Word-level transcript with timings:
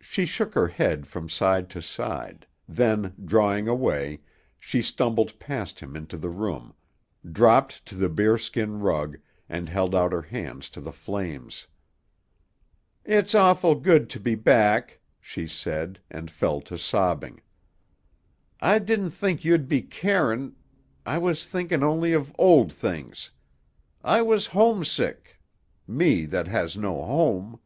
She 0.00 0.26
shook 0.26 0.54
her 0.54 0.66
head 0.66 1.06
from 1.06 1.28
side 1.28 1.70
to 1.70 1.80
side, 1.80 2.48
then, 2.68 3.14
drawing 3.24 3.68
away, 3.68 4.22
she 4.58 4.82
stumbled 4.82 5.38
past 5.38 5.78
him 5.78 5.94
into 5.94 6.16
the 6.16 6.30
room, 6.30 6.74
dropped 7.30 7.86
to 7.86 7.94
the 7.94 8.08
bearskin 8.08 8.80
rug, 8.80 9.18
and 9.48 9.68
held 9.68 9.94
out 9.94 10.10
her 10.12 10.22
hands 10.22 10.68
to 10.70 10.80
the 10.80 10.90
flames. 10.90 11.68
"It's 13.04 13.36
awful 13.36 13.76
good 13.76 14.10
to 14.10 14.18
be 14.18 14.34
back," 14.34 14.98
she 15.20 15.46
said, 15.46 16.00
and 16.10 16.28
fell 16.28 16.60
to 16.62 16.76
sobbing. 16.76 17.40
"I 18.60 18.80
didn't 18.80 19.10
think 19.10 19.44
you'd 19.44 19.68
be 19.68 19.80
carin' 19.82 20.56
I 21.06 21.18
was 21.18 21.48
thinkin' 21.48 21.84
only 21.84 22.12
of 22.12 22.34
old 22.36 22.72
things. 22.72 23.30
I 24.02 24.22
was 24.22 24.46
homesick 24.46 25.38
me 25.86 26.24
that 26.24 26.48
has 26.48 26.76
no 26.76 27.00
home." 27.00 27.60